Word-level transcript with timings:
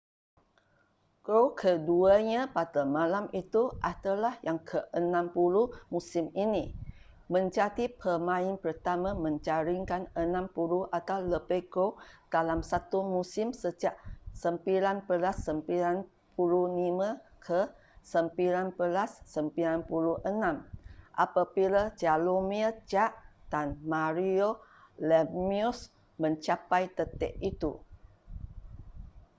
gol 1.25 1.47
keduanya 1.59 2.41
pada 2.57 2.81
malam 2.97 3.25
itu 3.41 3.63
adalah 3.91 4.33
yang 4.47 4.57
ke-60 4.69 5.53
musim 5.93 6.25
ini 6.45 6.65
menjadi 7.35 7.85
pemain 8.01 8.53
pertama 8.65 9.09
menjaringkan 9.25 10.01
60 10.17 10.89
atau 10.99 11.17
lebih 11.33 11.61
gol 11.75 11.91
dalam 12.35 12.59
satu 12.71 12.97
musim 13.15 13.47
sejak 13.61 13.93
1995-1996 15.05 16.09
apabila 21.23 21.81
jaromir 22.01 22.69
jagr 22.91 23.13
dan 23.53 23.67
mario 23.93 24.49
lemieux 25.09 25.75
mencapai 26.23 26.83
detik 26.97 27.33
itu 27.51 27.71